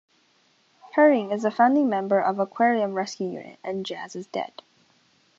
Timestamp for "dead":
4.25-4.63